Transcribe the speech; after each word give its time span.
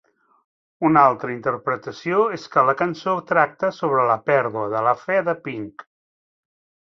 Un 0.87 0.95
altra 1.01 1.33
interpretació 1.33 2.21
és 2.37 2.47
que 2.55 2.63
la 2.69 2.75
cançó 2.79 3.13
tracta 3.33 3.71
sobre 3.81 4.07
la 4.13 4.17
pèrdua 4.31 4.65
de 4.73 4.81
la 4.89 4.95
fe 5.03 5.19
de 5.29 5.37
"Pink". 5.49 5.85